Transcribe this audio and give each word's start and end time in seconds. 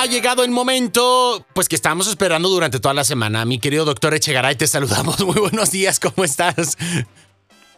ha 0.00 0.06
llegado 0.06 0.42
el 0.44 0.50
momento, 0.50 1.44
pues 1.52 1.68
que 1.68 1.76
estábamos 1.76 2.08
esperando 2.08 2.48
durante 2.48 2.80
toda 2.80 2.94
la 2.94 3.04
semana. 3.04 3.44
Mi 3.44 3.58
querido 3.58 3.84
doctor 3.84 4.14
Echegaray, 4.14 4.56
te 4.56 4.66
saludamos. 4.66 5.22
Muy 5.26 5.38
buenos 5.38 5.72
días, 5.72 6.00
¿cómo 6.00 6.24
estás? 6.24 6.78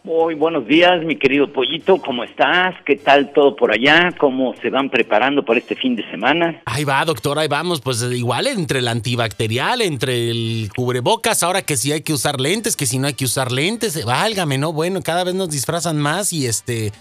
Muy 0.05 0.33
buenos 0.35 0.65
días, 0.65 1.03
mi 1.03 1.17
querido 1.17 1.51
Pollito, 1.51 1.97
¿cómo 1.97 2.23
estás? 2.23 2.75
¿Qué 2.85 2.95
tal 2.95 3.33
todo 3.33 3.57
por 3.57 3.73
allá? 3.73 4.13
¿Cómo 4.17 4.53
se 4.61 4.69
van 4.69 4.89
preparando 4.89 5.43
para 5.43 5.59
este 5.59 5.75
fin 5.75 5.97
de 5.97 6.09
semana? 6.11 6.61
Ahí 6.65 6.85
va, 6.85 7.03
doctor, 7.03 7.39
ahí 7.39 7.49
vamos. 7.49 7.81
Pues 7.81 8.01
igual 8.01 8.47
entre 8.47 8.79
el 8.79 8.87
antibacterial, 8.87 9.81
entre 9.81 10.29
el 10.29 10.69
cubrebocas, 10.73 11.43
ahora 11.43 11.61
que 11.61 11.75
sí 11.75 11.91
hay 11.91 12.01
que 12.01 12.13
usar 12.13 12.39
lentes, 12.39 12.77
que 12.77 12.85
si 12.85 12.99
no 12.99 13.07
hay 13.07 13.13
que 13.13 13.25
usar 13.25 13.51
lentes, 13.51 14.03
válgame, 14.05 14.57
¿no? 14.57 14.71
Bueno, 14.71 15.01
cada 15.01 15.25
vez 15.25 15.35
nos 15.35 15.49
disfrazan 15.49 15.97
más 15.97 16.31
y 16.31 16.47
este... 16.47 16.93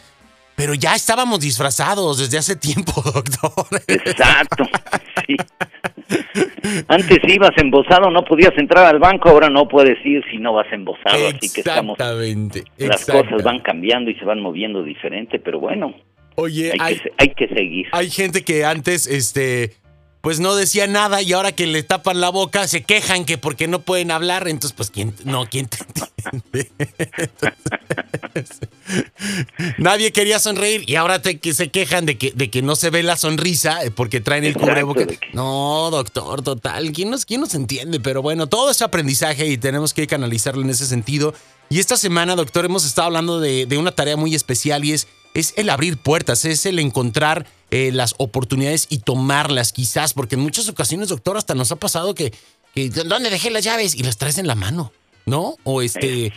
Pero 0.54 0.74
ya 0.74 0.94
estábamos 0.94 1.40
disfrazados 1.40 2.18
desde 2.18 2.38
hace 2.38 2.56
tiempo, 2.56 2.92
doctor. 3.04 3.82
Exacto, 3.86 4.64
sí. 5.36 6.84
Antes 6.88 7.18
ibas 7.26 7.50
embosado, 7.56 8.10
no 8.10 8.24
podías 8.24 8.56
entrar 8.56 8.86
al 8.86 8.98
banco, 8.98 9.28
ahora 9.28 9.50
no 9.50 9.68
puedes 9.68 9.98
ir 10.04 10.22
si 10.30 10.38
no 10.38 10.52
vas 10.52 10.72
embosado, 10.72 11.28
así 11.28 11.52
que 11.52 11.60
estamos... 11.60 11.98
Exactamente. 11.98 12.64
Las 12.78 13.04
cosas 13.04 13.42
van 13.42 13.60
cambiando 13.60 14.10
y 14.10 14.14
se 14.14 14.24
van 14.24 14.40
moviendo 14.40 14.82
diferente, 14.82 15.38
pero 15.38 15.60
bueno. 15.60 15.94
Oye, 16.36 16.72
hay, 16.78 16.98
que, 16.98 17.12
hay 17.18 17.28
que 17.30 17.48
seguir. 17.48 17.86
Hay 17.92 18.10
gente 18.10 18.42
que 18.42 18.64
antes, 18.64 19.06
este 19.06 19.72
pues 20.22 20.38
no 20.38 20.54
decía 20.54 20.86
nada 20.86 21.20
y 21.20 21.32
ahora 21.32 21.50
que 21.50 21.66
le 21.66 21.82
tapan 21.82 22.20
la 22.20 22.30
boca 22.30 22.68
se 22.68 22.84
quejan 22.84 23.24
que 23.24 23.38
porque 23.38 23.66
no 23.66 23.80
pueden 23.80 24.12
hablar, 24.12 24.46
entonces 24.46 24.72
pues 24.72 24.90
quién 24.90 25.12
no, 25.24 25.46
quién 25.46 25.66
te 25.66 25.78
nadie 29.78 30.12
quería 30.12 30.38
sonreír 30.38 30.88
y 30.88 30.96
ahora 30.96 31.20
te, 31.20 31.38
que 31.38 31.54
se 31.54 31.70
quejan 31.70 32.06
de 32.06 32.18
que, 32.18 32.32
de 32.32 32.50
que 32.50 32.62
no 32.62 32.76
se 32.76 32.90
ve 32.90 33.02
la 33.02 33.16
sonrisa 33.16 33.84
eh, 33.84 33.90
porque 33.90 34.20
traen 34.20 34.44
el 34.44 34.54
cubrebocas. 34.54 35.08
No, 35.32 35.88
doctor, 35.90 36.42
total, 36.42 36.92
¿quién 36.92 37.10
nos, 37.10 37.26
quién 37.26 37.40
nos 37.40 37.54
entiende? 37.54 38.00
Pero 38.00 38.22
bueno, 38.22 38.46
todo 38.46 38.70
es 38.70 38.82
aprendizaje 38.82 39.46
y 39.46 39.58
tenemos 39.58 39.94
que 39.94 40.06
canalizarlo 40.06 40.62
en 40.62 40.70
ese 40.70 40.86
sentido. 40.86 41.34
Y 41.68 41.78
esta 41.78 41.96
semana, 41.96 42.36
doctor, 42.36 42.64
hemos 42.64 42.84
estado 42.84 43.06
hablando 43.06 43.40
de, 43.40 43.66
de 43.66 43.78
una 43.78 43.92
tarea 43.92 44.16
muy 44.16 44.34
especial 44.34 44.84
y 44.84 44.92
es, 44.92 45.08
es 45.34 45.54
el 45.56 45.70
abrir 45.70 45.96
puertas, 45.96 46.44
es 46.44 46.66
el 46.66 46.78
encontrar 46.78 47.46
eh, 47.70 47.90
las 47.90 48.14
oportunidades 48.18 48.86
y 48.90 48.98
tomarlas 48.98 49.72
quizás, 49.72 50.12
porque 50.12 50.34
en 50.34 50.42
muchas 50.42 50.68
ocasiones, 50.68 51.08
doctor, 51.08 51.38
hasta 51.38 51.54
nos 51.54 51.72
ha 51.72 51.76
pasado 51.76 52.14
que, 52.14 52.34
que 52.74 52.90
¿dónde 52.90 53.30
dejé 53.30 53.50
las 53.50 53.64
llaves? 53.64 53.94
Y 53.94 54.02
las 54.02 54.18
traes 54.18 54.36
en 54.36 54.46
la 54.46 54.54
mano, 54.54 54.92
¿no? 55.26 55.56
O 55.64 55.82
este... 55.82 56.32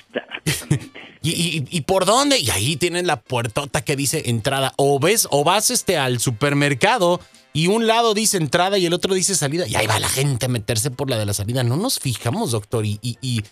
y, 1.22 1.66
y, 1.70 1.82
por 1.82 2.06
dónde? 2.06 2.40
Y 2.40 2.50
ahí 2.52 2.76
tienen 2.76 3.08
la 3.08 3.20
puertota 3.20 3.84
que 3.84 3.96
dice 3.96 4.24
entrada. 4.26 4.74
O 4.78 5.00
ves, 5.00 5.28
o 5.32 5.44
vas 5.44 5.72
este, 5.72 5.98
al 5.98 6.20
supermercado 6.20 7.20
y 7.54 7.68
un 7.68 7.88
lado 7.88 8.14
dice 8.14 8.38
entrada 8.38 8.78
y 8.78 8.86
el 8.86 8.94
otro 8.94 9.14
dice 9.14 9.34
salida. 9.34 9.68
Y 9.68 9.76
ahí 9.76 9.88
va 9.88 10.00
la 10.00 10.10
gente 10.10 10.46
a 10.46 10.50
meterse 10.50 10.92
por 10.92 11.10
la 11.10 11.18
de 11.18 11.26
la 11.26 11.34
salida. 11.34 11.64
No 11.64 11.78
nos 11.78 12.00
fijamos, 12.00 12.52
doctor. 12.52 12.86
Y, 12.86 13.00
y, 13.02 13.44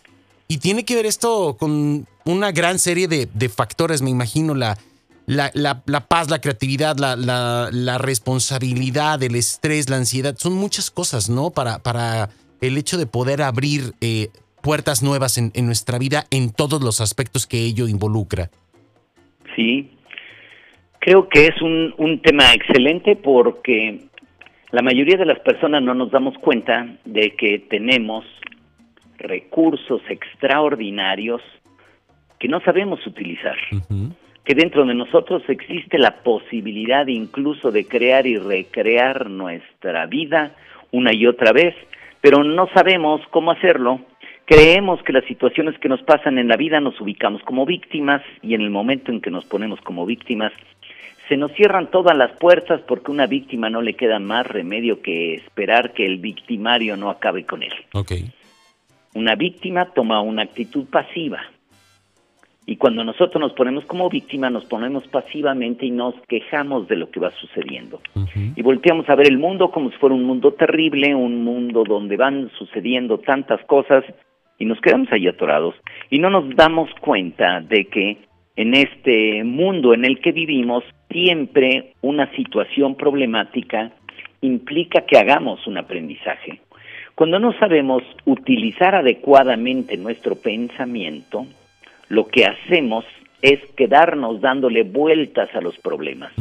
y 0.48 0.58
tiene 0.58 0.86
que 0.86 0.96
ver 0.96 1.06
esto 1.06 1.58
con 1.58 2.08
una 2.26 2.52
gran 2.52 2.80
serie 2.80 3.08
de, 3.08 3.28
de 3.34 3.50
factores, 3.50 4.02
me 4.02 4.10
imagino, 4.10 4.54
la 4.54 4.78
la, 5.26 5.52
la, 5.54 6.08
paz, 6.08 6.30
la 6.30 6.42
creatividad, 6.42 6.98
la, 6.98 7.16
la, 7.16 7.98
responsabilidad, 7.98 9.22
el 9.24 9.36
estrés, 9.36 9.90
la 9.90 9.98
ansiedad, 9.98 10.36
son 10.38 10.54
muchas 10.54 10.92
cosas, 10.92 11.30
¿no? 11.30 11.52
Para, 11.52 11.80
para 11.80 12.30
el 12.62 12.78
hecho 12.78 12.98
de 12.98 13.06
poder 13.06 13.42
abrir 13.42 13.94
eh, 14.02 14.30
puertas 14.64 15.04
nuevas 15.04 15.38
en, 15.38 15.52
en, 15.54 15.68
nuestra 15.68 16.00
vida 16.00 16.24
en 16.32 16.52
todos 16.52 16.82
los 16.82 17.02
aspectos 17.02 17.46
que 17.46 17.60
ello 17.60 17.88
involucra. 17.88 18.50
Sí, 19.56 19.92
creo 21.00 21.30
que 21.30 21.48
es 21.48 21.62
un, 21.62 21.94
un 21.98 22.20
tema 22.22 22.54
excelente 22.54 23.16
porque 23.16 24.06
la 24.72 24.82
mayoría 24.82 25.18
de 25.18 25.26
las 25.26 25.40
personas 25.42 25.84
no 25.84 25.94
nos 25.94 26.10
damos 26.10 26.36
cuenta 26.40 26.88
de 27.06 27.36
que 27.36 27.60
tenemos 27.70 28.26
recursos 29.18 30.02
extraordinarios 30.10 31.42
que 32.40 32.48
no 32.48 32.60
sabemos 32.62 33.06
utilizar 33.06 33.56
que 34.44 34.56
dentro 34.56 34.86
de 34.86 34.94
nosotros 34.94 35.44
existe 35.48 35.98
la 35.98 36.24
posibilidad 36.24 37.08
incluso 37.08 37.72
de 37.72 37.88
crear 37.88 38.28
y 38.28 38.38
recrear 38.38 39.30
nuestra 39.30 40.06
vida 40.06 40.56
una 40.92 41.14
y 41.14 41.26
otra 41.26 41.54
vez, 41.54 41.76
pero 42.22 42.44
no 42.44 42.68
sabemos 42.74 43.22
cómo 43.32 43.52
hacerlo. 43.52 44.02
Creemos 44.46 45.02
que 45.04 45.14
las 45.14 45.26
situaciones 45.26 45.78
que 45.80 45.90
nos 45.90 46.02
pasan 46.02 46.38
en 46.38 46.48
la 46.48 46.58
vida 46.58 46.80
nos 46.80 47.00
ubicamos 47.00 47.42
como 47.44 47.66
víctimas 47.66 48.22
y 48.42 48.56
en 48.56 48.62
el 48.62 48.70
momento 48.70 49.12
en 49.12 49.22
que 49.22 49.32
nos 49.32 49.46
ponemos 49.46 49.80
como 49.82 50.06
víctimas 50.06 50.52
se 51.30 51.38
nos 51.38 51.54
cierran 51.54 51.90
todas 51.90 52.18
las 52.18 52.32
puertas 52.34 52.82
porque 52.82 53.10
a 53.10 53.14
una 53.14 53.28
víctima 53.28 53.70
no 53.70 53.82
le 53.82 53.94
queda 53.94 54.20
más 54.20 54.46
remedio 54.46 55.02
que 55.02 55.36
esperar 55.36 55.94
que 55.94 56.06
el 56.06 56.18
victimario 56.18 56.98
no 56.98 57.10
acabe 57.10 57.46
con 57.46 57.64
él. 57.64 57.74
Okay. 57.94 58.30
Una 59.16 59.36
víctima 59.36 59.86
toma 59.94 60.20
una 60.22 60.42
actitud 60.42 60.86
pasiva, 60.86 61.40
y 62.66 62.78
cuando 62.78 63.04
nosotros 63.04 63.42
nos 63.42 63.54
ponemos 63.54 63.86
como 63.86 64.10
víctima, 64.10 64.50
nos 64.50 64.66
ponemos 64.66 65.06
pasivamente 65.08 65.86
y 65.86 65.92
nos 65.92 66.16
quejamos 66.28 66.88
de 66.88 66.96
lo 66.96 67.10
que 67.10 67.20
va 67.20 67.32
sucediendo. 67.32 68.00
Y 68.56 68.62
volteamos 68.62 69.10
a 69.10 69.16
ver 69.16 69.28
el 69.28 69.38
mundo 69.38 69.70
como 69.70 69.90
si 69.92 69.98
fuera 69.98 70.16
un 70.16 70.24
mundo 70.24 70.54
terrible, 70.54 71.14
un 71.14 71.44
mundo 71.44 71.84
donde 71.86 72.16
van 72.16 72.50
sucediendo 72.58 73.18
tantas 73.20 73.64
cosas 73.66 74.06
y 74.64 74.66
nos 74.66 74.80
quedamos 74.80 75.12
ahí 75.12 75.28
atorados. 75.28 75.76
Y 76.10 76.20
no 76.20 76.30
nos 76.30 76.56
damos 76.56 76.90
cuenta 77.02 77.60
de 77.60 77.86
que 77.86 78.18
en 78.56 78.74
este 78.74 79.44
mundo 79.44 79.94
en 79.94 80.06
el 80.06 80.22
que 80.22 80.32
vivimos, 80.32 80.86
siempre 81.12 81.94
una 82.02 82.32
situación 82.32 82.96
problemática 82.96 83.92
implica 84.40 85.02
que 85.02 85.18
hagamos 85.18 85.68
un 85.68 85.78
aprendizaje. 85.78 86.62
Cuando 87.14 87.40
no 87.40 87.52
sabemos 87.60 88.04
utilizar 88.26 88.96
adecuadamente 88.96 89.98
nuestro 89.98 90.36
pensamiento, 90.36 91.46
lo 92.08 92.28
que 92.28 92.46
hacemos 92.46 93.04
es 93.42 93.60
quedarnos 93.76 94.40
dándole 94.40 94.84
vueltas 94.84 95.54
a 95.54 95.60
los 95.60 95.78
problemas. 95.78 96.32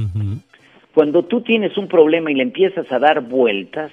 Cuando 0.95 1.25
tú 1.25 1.41
tienes 1.41 1.77
un 1.77 1.89
problema 1.89 2.31
y 2.31 2.35
le 2.35 2.45
empiezas 2.45 2.91
a 2.93 3.01
dar 3.01 3.21
vueltas, 3.21 3.91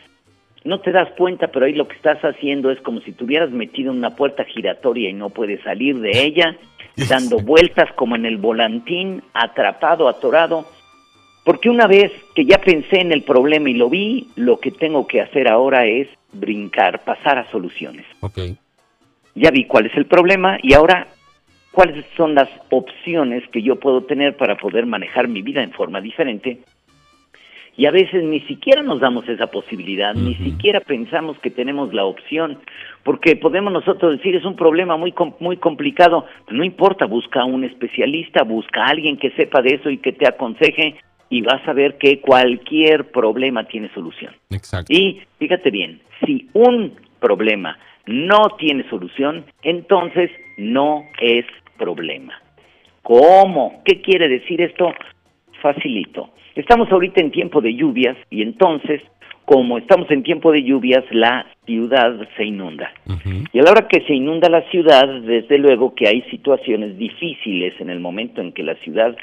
no 0.63 0.79
te 0.81 0.91
das 0.91 1.09
cuenta, 1.17 1.47
pero 1.47 1.65
ahí 1.65 1.73
lo 1.73 1.87
que 1.87 1.95
estás 1.95 2.19
haciendo 2.23 2.71
es 2.71 2.79
como 2.81 2.99
si 3.01 3.11
te 3.11 3.23
hubieras 3.23 3.51
metido 3.51 3.91
en 3.91 3.97
una 3.97 4.15
puerta 4.15 4.43
giratoria 4.43 5.09
y 5.09 5.13
no 5.13 5.29
puedes 5.29 5.61
salir 5.63 5.99
de 5.99 6.23
ella, 6.23 6.57
dando 7.09 7.39
vueltas 7.39 7.91
como 7.93 8.15
en 8.15 8.25
el 8.25 8.37
volantín, 8.37 9.23
atrapado, 9.33 10.09
atorado. 10.09 10.65
Porque 11.45 11.69
una 11.69 11.87
vez 11.87 12.11
que 12.35 12.45
ya 12.45 12.59
pensé 12.59 12.99
en 12.99 13.11
el 13.11 13.23
problema 13.23 13.69
y 13.69 13.73
lo 13.73 13.89
vi, 13.89 14.27
lo 14.35 14.59
que 14.59 14.71
tengo 14.71 15.07
que 15.07 15.21
hacer 15.21 15.47
ahora 15.47 15.85
es 15.85 16.07
brincar, 16.33 17.03
pasar 17.03 17.37
a 17.37 17.49
soluciones. 17.49 18.05
Ya 19.35 19.51
vi 19.51 19.65
cuál 19.65 19.85
es 19.85 19.95
el 19.95 20.05
problema 20.05 20.57
y 20.61 20.73
ahora 20.73 21.07
cuáles 21.71 22.05
son 22.17 22.35
las 22.35 22.49
opciones 22.69 23.47
que 23.49 23.61
yo 23.61 23.77
puedo 23.77 24.03
tener 24.03 24.35
para 24.35 24.57
poder 24.57 24.85
manejar 24.85 25.27
mi 25.27 25.41
vida 25.41 25.63
en 25.63 25.71
forma 25.71 26.01
diferente. 26.01 26.59
Y 27.79 27.85
a 27.85 27.91
veces 27.91 28.25
ni 28.25 28.41
siquiera 28.41 28.83
nos 28.83 28.99
damos 28.99 29.25
esa 29.29 29.47
posibilidad, 29.47 30.13
ni 30.13 30.35
siquiera 30.35 30.81
pensamos 30.81 31.39
que 31.39 31.49
tenemos 31.49 31.93
la 31.93 32.03
opción, 32.03 32.59
porque 33.03 33.37
podemos 33.37 33.71
nosotros 33.71 34.17
decir 34.17 34.35
es 34.35 34.43
un 34.43 34.57
problema 34.57 34.97
muy 34.97 35.13
muy 35.39 35.55
complicado, 35.55 36.25
no 36.49 36.65
importa, 36.65 37.05
busca 37.05 37.39
a 37.39 37.45
un 37.45 37.63
especialista, 37.63 38.43
busca 38.43 38.83
a 38.83 38.89
alguien 38.89 39.15
que 39.15 39.31
sepa 39.31 39.61
de 39.61 39.75
eso 39.75 39.89
y 39.89 39.99
que 39.99 40.11
te 40.11 40.27
aconseje 40.27 40.95
y 41.29 41.41
vas 41.41 41.65
a 41.69 41.71
ver 41.71 41.97
que 41.97 42.19
cualquier 42.19 43.11
problema 43.11 43.63
tiene 43.63 43.89
solución. 43.93 44.35
Exacto. 44.49 44.91
Y 44.93 45.21
fíjate 45.37 45.71
bien, 45.71 46.01
si 46.25 46.49
un 46.51 46.95
problema 47.21 47.79
no 48.05 48.57
tiene 48.57 48.89
solución, 48.89 49.45
entonces 49.63 50.29
no 50.57 51.05
es 51.21 51.45
problema. 51.77 52.33
¿Cómo? 53.03 53.81
¿Qué 53.85 54.01
quiere 54.01 54.27
decir 54.27 54.59
esto? 54.59 54.91
Facilito. 55.61 56.29
Estamos 56.55 56.91
ahorita 56.91 57.21
en 57.21 57.31
tiempo 57.31 57.61
de 57.61 57.73
lluvias 57.73 58.17
y 58.29 58.41
entonces, 58.41 59.01
como 59.45 59.77
estamos 59.77 60.09
en 60.11 60.23
tiempo 60.23 60.51
de 60.51 60.63
lluvias, 60.63 61.03
la 61.11 61.45
ciudad 61.65 62.27
se 62.35 62.45
inunda. 62.45 62.91
Y 63.53 63.59
a 63.59 63.63
la 63.63 63.71
hora 63.71 63.87
que 63.87 64.01
se 64.01 64.13
inunda 64.13 64.49
la 64.49 64.67
ciudad, 64.69 65.07
desde 65.21 65.57
luego 65.57 65.93
que 65.95 66.07
hay 66.07 66.21
situaciones 66.23 66.97
difíciles 66.97 67.73
en 67.79 67.89
el 67.89 67.99
momento 67.99 68.41
en 68.41 68.51
que 68.51 68.63
la 68.63 68.75
ciudad 68.75 69.15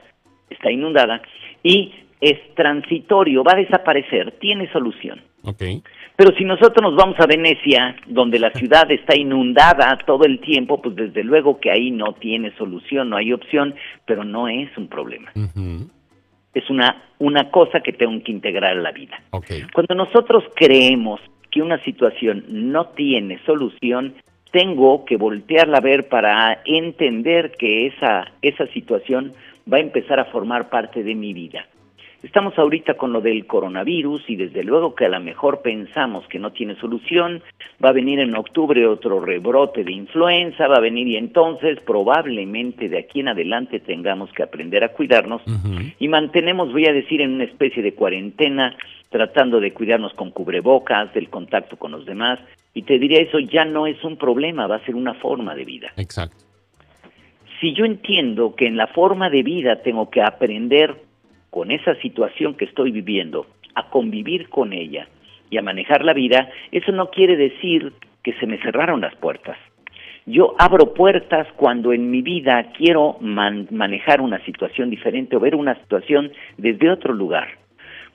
está 0.51 0.71
inundada 0.71 1.23
y 1.63 1.93
es 2.21 2.39
transitorio, 2.55 3.45
va 3.45 3.53
a 3.53 3.61
desaparecer, 3.61 4.33
tiene 4.39 4.71
solución. 4.73 5.21
Okay. 5.43 5.83
Pero 6.17 6.35
si 6.37 6.45
nosotros 6.45 6.83
nos 6.83 6.97
vamos 6.97 7.21
a 7.21 7.27
Venecia, 7.27 7.95
donde 8.07 8.39
la 8.39 8.51
ciudad 8.51 8.91
está 8.91 9.17
inundada 9.17 9.99
todo 10.07 10.25
el 10.25 10.41
tiempo, 10.41 10.81
pues 10.81 10.97
desde 10.97 11.23
luego 11.23 11.61
que 11.61 11.71
ahí 11.71 11.91
no 11.91 12.15
tiene 12.15 12.53
solución, 12.57 13.11
no 13.11 13.17
hay 13.17 13.33
opción, 13.33 13.75
pero 14.07 14.25
no 14.25 14.49
es 14.49 14.77
un 14.79 14.89
problema. 14.89 15.31
Es 16.57 16.71
una, 16.71 17.03
una 17.19 17.51
cosa 17.51 17.81
que 17.81 17.93
tengo 17.93 18.23
que 18.25 18.33
integrar 18.33 18.73
a 18.73 18.81
la 18.81 18.91
vida. 18.91 19.21
Cuando 19.75 19.95
nosotros 19.95 20.45
creemos 20.55 21.21
que 21.51 21.61
una 21.61 21.83
situación 21.85 22.45
no 22.49 22.87
tiene 22.87 23.39
solución, 23.45 24.15
tengo 24.53 25.05
que 25.05 25.17
voltearla 25.17 25.79
a 25.79 25.83
ver 25.83 26.09
para 26.09 26.63
entender 26.65 27.53
que 27.59 27.89
esa, 27.89 28.33
esa 28.41 28.67
situación 28.69 29.33
va 29.71 29.77
a 29.77 29.81
empezar 29.81 30.19
a 30.19 30.25
formar 30.25 30.71
parte 30.71 31.03
de 31.03 31.15
mi 31.15 31.35
vida. 31.35 31.67
Estamos 32.27 32.59
ahorita 32.59 32.95
con 32.95 33.13
lo 33.13 33.21
del 33.21 33.47
coronavirus 33.47 34.29
y 34.29 34.35
desde 34.35 34.65
luego 34.65 34.97
que 34.97 35.05
a 35.05 35.09
lo 35.09 35.21
mejor 35.21 35.63
pensamos 35.63 36.27
que 36.27 36.41
no 36.41 36.51
tiene 36.51 36.75
solución, 36.75 37.41
va 37.83 37.91
a 37.91 37.93
venir 37.93 38.19
en 38.19 38.35
octubre 38.35 38.85
otro 38.85 39.21
rebrote 39.21 39.85
de 39.85 39.93
influenza, 39.93 40.67
va 40.67 40.79
a 40.79 40.81
venir 40.81 41.07
y 41.07 41.17
entonces 41.17 41.79
probablemente 41.87 42.89
de 42.89 42.99
aquí 42.99 43.21
en 43.21 43.29
adelante 43.29 43.79
tengamos 43.79 44.33
que 44.33 44.43
aprender 44.43 44.83
a 44.83 44.89
cuidarnos 44.89 45.41
y 46.01 46.09
mantenemos, 46.09 46.73
voy 46.73 46.87
a 46.87 46.93
decir, 46.93 47.21
en 47.21 47.35
una 47.35 47.45
especie 47.45 47.81
de 47.81 47.95
cuarentena, 47.95 48.77
tratando 49.09 49.61
de 49.61 49.73
cuidarnos 49.73 50.13
con 50.15 50.33
cubrebocas, 50.33 51.15
del 51.15 51.31
contacto 51.31 51.77
con 51.77 51.93
los 51.93 52.07
demás, 52.07 52.41
y 52.75 52.83
te 52.83 52.99
diría 52.99 53.21
eso 53.21 53.39
ya 53.39 53.65
no 53.65 53.87
es 53.87 54.03
un 54.03 54.17
problema, 54.17 54.67
va 54.67 54.77
a 54.77 54.85
ser 54.85 54.97
una 54.97 55.15
forma 55.15 55.55
de 55.55 55.65
vida. 55.65 55.93
Exacto. 55.97 56.45
Si 57.61 57.73
yo 57.73 57.85
entiendo 57.85 58.57
que 58.57 58.67
en 58.67 58.77
la 58.77 58.89
forma 58.89 59.31
de 59.31 59.45
vida 59.45 59.81
tengo 59.83 60.11
que 60.11 60.23
aprender 60.23 61.07
con 61.51 61.71
esa 61.71 61.95
situación 61.97 62.55
que 62.55 62.67
estoy 62.67 62.91
viviendo, 62.91 63.47
a 63.75 63.89
convivir 63.91 64.49
con 64.49 64.73
ella 64.73 65.09
y 65.51 65.59
a 65.59 65.63
manejar 65.63 66.05
la 66.05 66.13
vida, 66.13 66.49
eso 66.73 66.93
no 66.93 67.11
quiere 67.11 67.37
decir 67.37 67.93
que 68.23 68.33
se 68.35 68.47
me 68.47 68.59
cerraron 68.59 69.01
las 69.01 69.15
puertas. 69.17 69.57
Yo 70.25 70.57
abro 70.59 70.93
puertas 70.93 71.47
cuando 71.57 71.93
en 71.93 72.11
mi 72.11 72.21
vida 72.21 72.73
quiero 72.77 73.17
manejar 73.21 74.21
una 74.21 74.45
situación 74.45 74.91
diferente 74.91 75.37
o 75.37 75.41
ver 75.41 75.55
una 75.55 75.77
situación 75.77 76.33
desde 76.57 76.91
otro 76.91 77.15
lugar. 77.15 77.47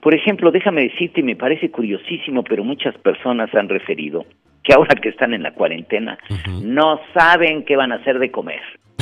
Por 0.00 0.14
ejemplo, 0.14 0.50
déjame 0.50 0.82
decirte, 0.82 1.20
y 1.20 1.22
me 1.22 1.36
parece 1.36 1.70
curiosísimo, 1.70 2.42
pero 2.44 2.64
muchas 2.64 2.94
personas 2.98 3.54
han 3.54 3.68
referido 3.68 4.26
que 4.62 4.74
ahora 4.74 4.94
que 5.00 5.08
están 5.08 5.32
en 5.32 5.42
la 5.42 5.54
cuarentena 5.54 6.18
no 6.62 7.00
saben 7.14 7.64
qué 7.64 7.76
van 7.76 7.92
a 7.92 7.96
hacer 7.96 8.18
de 8.18 8.30
comer. 8.30 8.60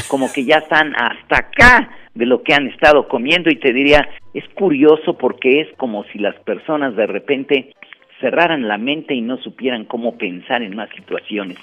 Como 0.08 0.32
que 0.32 0.44
ya 0.44 0.58
están 0.58 0.94
hasta 0.94 1.38
acá 1.38 1.90
de 2.14 2.26
lo 2.26 2.42
que 2.42 2.54
han 2.54 2.66
estado 2.66 3.08
comiendo 3.08 3.50
y 3.50 3.56
te 3.56 3.72
diría, 3.72 4.08
es 4.34 4.48
curioso 4.50 5.16
porque 5.16 5.60
es 5.60 5.68
como 5.76 6.04
si 6.04 6.18
las 6.18 6.36
personas 6.40 6.96
de 6.96 7.06
repente 7.06 7.74
cerraran 8.20 8.68
la 8.68 8.78
mente 8.78 9.14
y 9.14 9.20
no 9.20 9.38
supieran 9.38 9.84
cómo 9.84 10.18
pensar 10.18 10.62
en 10.62 10.76
más 10.76 10.90
situaciones. 10.90 11.58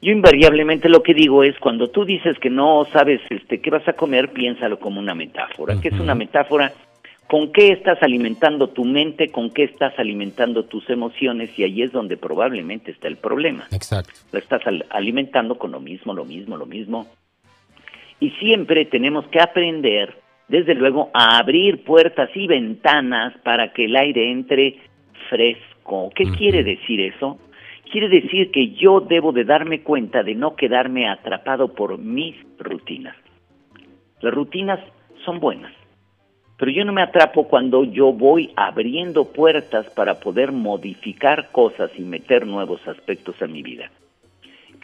Yo 0.00 0.10
invariablemente 0.10 0.88
lo 0.88 1.02
que 1.02 1.14
digo 1.14 1.44
es 1.44 1.56
cuando 1.58 1.88
tú 1.88 2.04
dices 2.04 2.36
que 2.40 2.50
no 2.50 2.84
sabes 2.92 3.20
este 3.30 3.60
qué 3.60 3.70
vas 3.70 3.86
a 3.86 3.92
comer, 3.92 4.32
piénsalo 4.32 4.78
como 4.78 4.98
una 4.98 5.14
metáfora. 5.14 5.80
que 5.80 5.88
es 5.88 6.00
una 6.00 6.14
metáfora? 6.14 6.72
¿Con 7.28 7.52
qué 7.52 7.68
estás 7.68 8.02
alimentando 8.02 8.68
tu 8.68 8.84
mente? 8.84 9.28
¿Con 9.28 9.50
qué 9.50 9.62
estás 9.62 9.96
alimentando 9.98 10.64
tus 10.64 10.90
emociones? 10.90 11.56
Y 11.56 11.62
ahí 11.62 11.82
es 11.82 11.92
donde 11.92 12.16
probablemente 12.16 12.90
está 12.90 13.06
el 13.08 13.16
problema. 13.16 13.68
Exacto. 13.70 14.12
Lo 14.32 14.38
estás 14.38 14.62
alimentando 14.90 15.56
con 15.56 15.70
lo 15.70 15.80
mismo, 15.80 16.12
lo 16.12 16.24
mismo, 16.24 16.56
lo 16.56 16.66
mismo. 16.66 17.06
Y 18.22 18.30
siempre 18.38 18.84
tenemos 18.84 19.26
que 19.32 19.40
aprender, 19.40 20.14
desde 20.46 20.76
luego, 20.76 21.10
a 21.12 21.38
abrir 21.38 21.82
puertas 21.82 22.30
y 22.36 22.46
ventanas 22.46 23.36
para 23.38 23.72
que 23.72 23.86
el 23.86 23.96
aire 23.96 24.30
entre 24.30 24.76
fresco. 25.28 26.08
¿Qué 26.14 26.30
quiere 26.38 26.62
decir 26.62 27.00
eso? 27.00 27.40
Quiere 27.90 28.08
decir 28.08 28.52
que 28.52 28.74
yo 28.74 29.00
debo 29.00 29.32
de 29.32 29.42
darme 29.42 29.80
cuenta 29.82 30.22
de 30.22 30.36
no 30.36 30.54
quedarme 30.54 31.08
atrapado 31.08 31.74
por 31.74 31.98
mis 31.98 32.36
rutinas. 32.60 33.16
Las 34.20 34.32
rutinas 34.32 34.78
son 35.24 35.40
buenas, 35.40 35.72
pero 36.58 36.70
yo 36.70 36.84
no 36.84 36.92
me 36.92 37.02
atrapo 37.02 37.48
cuando 37.48 37.82
yo 37.82 38.12
voy 38.12 38.52
abriendo 38.54 39.32
puertas 39.32 39.90
para 39.90 40.20
poder 40.20 40.52
modificar 40.52 41.50
cosas 41.50 41.90
y 41.98 42.02
meter 42.02 42.46
nuevos 42.46 42.86
aspectos 42.86 43.42
a 43.42 43.48
mi 43.48 43.64
vida. 43.64 43.90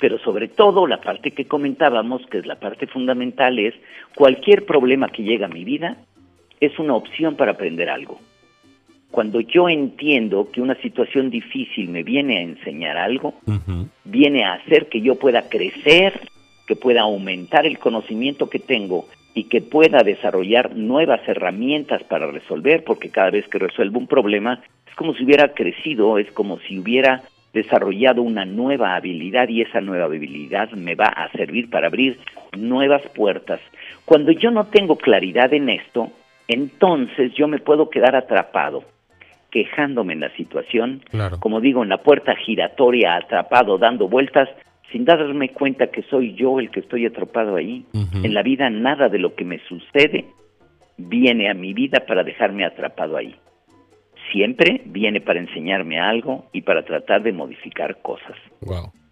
Pero 0.01 0.19
sobre 0.19 0.49
todo 0.49 0.87
la 0.87 1.01
parte 1.01 1.33
que 1.33 1.47
comentábamos, 1.47 2.25
que 2.27 2.39
es 2.39 2.47
la 2.47 2.61
parte 2.61 2.87
fundamental, 2.87 3.59
es 3.59 3.75
cualquier 4.15 4.65
problema 4.65 5.09
que 5.09 5.23
llega 5.23 5.47
a 5.47 5.51
mi 5.51 5.65
vida 5.65 5.97
es 6.61 6.79
una 6.79 6.95
opción 6.95 7.37
para 7.37 7.53
aprender 7.53 7.89
algo. 7.89 8.21
Cuando 9.11 9.41
yo 9.41 9.69
entiendo 9.69 10.51
que 10.53 10.61
una 10.61 10.75
situación 10.77 11.31
difícil 11.31 11.89
me 11.89 12.03
viene 12.03 12.39
a 12.39 12.43
enseñar 12.43 12.99
algo, 12.99 13.35
viene 14.05 14.45
a 14.45 14.55
hacer 14.55 14.89
que 14.89 15.01
yo 15.01 15.15
pueda 15.15 15.49
crecer, 15.49 16.29
que 16.67 16.77
pueda 16.77 17.03
aumentar 17.03 17.65
el 17.65 17.79
conocimiento 17.79 18.51
que 18.51 18.59
tengo 18.59 19.07
y 19.35 19.45
que 19.45 19.63
pueda 19.63 20.03
desarrollar 20.03 20.77
nuevas 20.77 21.27
herramientas 21.27 22.03
para 22.05 22.31
resolver, 22.31 22.85
porque 22.85 23.09
cada 23.09 23.31
vez 23.31 23.49
que 23.49 23.59
resuelvo 23.59 23.99
un 23.99 24.09
problema 24.09 24.63
es 24.87 24.95
como 24.95 25.15
si 25.15 25.25
hubiera 25.25 25.55
crecido, 25.55 26.19
es 26.19 26.31
como 26.33 26.59
si 26.61 26.79
hubiera 26.79 27.23
desarrollado 27.53 28.23
una 28.23 28.45
nueva 28.45 28.95
habilidad 28.95 29.49
y 29.49 29.63
esa 29.63 29.81
nueva 29.81 30.05
habilidad 30.05 30.71
me 30.73 30.95
va 30.95 31.07
a 31.07 31.31
servir 31.33 31.71
para 31.71 31.87
abrir 31.87 32.19
nuevas 32.57 33.03
puertas. 33.15 33.61
Cuando 34.05 34.33
yo 34.33 34.51
no 34.51 34.67
tengo 34.67 34.97
claridad 34.97 35.53
en 35.53 35.69
esto, 35.69 36.11
entonces 36.47 37.33
yo 37.35 37.49
me 37.49 37.59
puedo 37.59 37.91
quedar 37.91 38.17
atrapado 38.17 38.85
quejándome 39.51 40.13
en 40.13 40.21
la 40.21 40.31
situación, 40.37 41.03
como 41.41 41.61
digo, 41.61 41.83
en 41.83 41.89
la 41.89 42.03
puerta 42.03 42.35
giratoria, 42.37 43.17
atrapado, 43.17 43.79
dando 43.79 44.09
vueltas, 44.09 44.49
sin 44.93 45.05
darme 45.05 45.51
cuenta 45.51 45.89
que 45.89 46.03
soy 46.03 46.35
yo 46.35 46.61
el 46.61 46.71
que 46.71 46.81
estoy 46.81 47.07
atrapado 47.07 47.57
ahí. 47.57 47.85
En 48.23 48.35
la 48.35 48.43
vida 48.43 48.69
nada 48.71 49.09
de 49.09 49.19
lo 49.19 49.35
que 49.35 49.45
me 49.45 49.59
sucede 49.61 50.27
viene 50.97 51.49
a 51.49 51.55
mi 51.55 51.73
vida 51.73 52.01
para 52.07 52.25
dejarme 52.25 52.65
atrapado 52.65 53.17
ahí. 53.17 53.35
Siempre 54.33 54.83
viene 54.87 55.21
para 55.21 55.41
enseñarme 55.41 55.99
algo 55.99 56.47
y 56.53 56.63
para 56.63 56.85
tratar 56.85 57.23
de 57.23 57.33
modificar 57.33 58.03
cosas. 58.03 58.37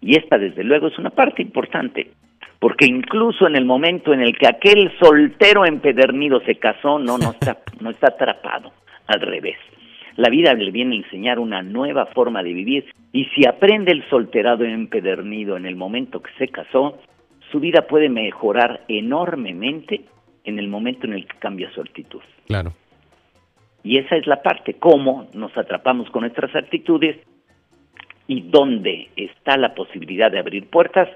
Y 0.01 0.17
esta, 0.17 0.37
desde 0.37 0.63
luego, 0.63 0.87
es 0.87 0.97
una 0.99 1.09
parte 1.09 1.41
importante, 1.41 2.11
porque 2.59 2.85
incluso 2.85 3.47
en 3.47 3.55
el 3.55 3.65
momento 3.65 4.13
en 4.13 4.21
el 4.21 4.37
que 4.37 4.47
aquel 4.47 4.91
soltero 4.99 5.65
empedernido 5.65 6.39
se 6.41 6.55
casó, 6.55 6.99
no, 6.99 7.17
no 7.17 7.31
está, 7.31 7.57
no 7.79 7.89
está 7.89 8.07
atrapado, 8.07 8.71
al 9.07 9.21
revés 9.21 9.57
la 10.17 10.29
vida 10.29 10.53
le 10.53 10.71
viene 10.71 10.95
a 10.95 10.97
enseñar 10.97 11.39
una 11.39 11.61
nueva 11.61 12.07
forma 12.07 12.43
de 12.43 12.51
vivir 12.51 12.85
y 13.13 13.25
si 13.35 13.47
aprende 13.47 13.91
el 13.91 14.07
solterado 14.09 14.65
empedernido 14.65 15.55
en 15.55 15.65
el 15.65 15.75
momento 15.75 16.21
que 16.21 16.31
se 16.37 16.47
casó, 16.49 16.97
su 17.51 17.59
vida 17.59 17.83
puede 17.83 18.09
mejorar 18.09 18.81
enormemente 18.87 20.01
en 20.43 20.59
el 20.59 20.67
momento 20.67 21.05
en 21.05 21.13
el 21.13 21.27
que 21.27 21.37
cambia 21.37 21.71
su 21.71 21.81
actitud. 21.81 22.21
Claro. 22.47 22.73
Y 23.87 23.99
esa 23.99 24.17
es 24.17 24.27
la 24.27 24.41
parte, 24.41 24.73
cómo 24.73 25.29
nos 25.31 25.57
atrapamos 25.57 26.09
con 26.09 26.23
nuestras 26.23 26.53
actitudes 26.53 27.15
y 28.27 28.41
dónde 28.41 29.07
está 29.15 29.55
la 29.55 29.75
posibilidad 29.75 30.29
de 30.29 30.39
abrir 30.39 30.69
puertas 30.69 31.07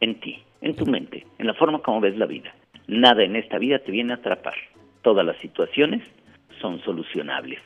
en 0.00 0.18
ti, 0.18 0.42
en 0.60 0.74
tu 0.74 0.86
mente, 0.86 1.24
en 1.38 1.46
la 1.46 1.54
forma 1.54 1.78
como 1.78 2.00
ves 2.00 2.16
la 2.16 2.26
vida. 2.26 2.52
Nada 2.88 3.22
en 3.22 3.36
esta 3.36 3.58
vida 3.58 3.78
te 3.78 3.92
viene 3.92 4.12
a 4.12 4.16
atrapar. 4.16 4.56
Todas 5.02 5.24
las 5.24 5.38
situaciones 5.38 6.02
son 6.60 6.80
solucionables 6.80 7.60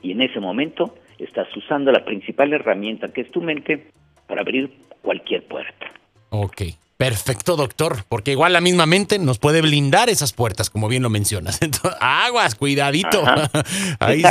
y 0.00 0.12
en 0.12 0.22
ese 0.22 0.38
momento 0.38 0.94
estás 1.18 1.48
usando 1.56 1.90
la 1.90 2.04
principal 2.04 2.52
herramienta 2.52 3.12
que 3.12 3.22
es 3.22 3.32
tu 3.32 3.42
mente 3.42 3.88
para 4.28 4.42
abrir 4.42 4.70
cualquier 5.02 5.42
puerta. 5.42 5.90
Ok. 6.30 6.62
Perfecto, 7.02 7.56
doctor, 7.56 8.04
porque 8.08 8.30
igual 8.30 8.52
la 8.52 8.60
misma 8.60 8.86
mente 8.86 9.18
nos 9.18 9.40
puede 9.40 9.60
blindar 9.60 10.08
esas 10.08 10.32
puertas, 10.32 10.70
como 10.70 10.86
bien 10.86 11.02
lo 11.02 11.10
mencionas. 11.10 11.58
Entonces, 11.60 11.98
aguas, 12.00 12.54
cuidadito. 12.54 13.24
Ahí, 13.98 14.22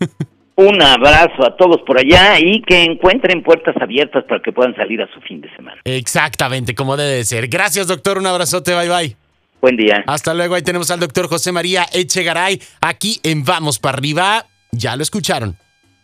Un 0.55 0.81
abrazo 0.81 1.45
a 1.45 1.55
todos 1.55 1.81
por 1.85 1.99
allá 1.99 2.39
y 2.39 2.61
que 2.61 2.83
encuentren 2.83 3.43
puertas 3.43 3.75
abiertas 3.79 4.23
para 4.25 4.41
que 4.41 4.51
puedan 4.51 4.75
salir 4.75 5.01
a 5.01 5.07
su 5.13 5.19
fin 5.21 5.41
de 5.41 5.49
semana. 5.55 5.79
Exactamente, 5.83 6.73
como 6.73 6.97
debe 6.97 7.17
de 7.17 7.25
ser. 7.25 7.47
Gracias, 7.47 7.87
doctor. 7.87 8.17
Un 8.17 8.25
abrazote. 8.25 8.73
Bye, 8.75 8.89
bye. 8.89 9.26
Buen 9.61 9.75
día. 9.75 10.03
Hasta 10.07 10.33
luego. 10.33 10.55
Ahí 10.55 10.61
tenemos 10.61 10.91
al 10.91 10.99
doctor 10.99 11.27
José 11.27 11.51
María 11.51 11.87
Echegaray 11.91 12.61
aquí 12.81 13.19
en 13.23 13.43
Vamos 13.43 13.79
para 13.79 13.97
arriba. 13.97 14.45
Ya 14.71 14.95
lo 14.95 15.03
escucharon. 15.03 15.57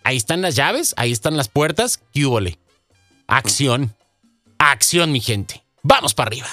Ahí 0.04 0.18
están 0.18 0.42
las 0.42 0.56
llaves, 0.56 0.94
ahí 0.98 1.12
están 1.12 1.38
las 1.38 1.48
puertas. 1.48 2.02
¿Qué 2.14 2.26
Acción. 3.28 3.96
Acción, 4.58 5.12
mi 5.12 5.22
gente. 5.22 5.64
Vamos 5.82 6.14
para 6.14 6.28
arriba. 6.28 6.48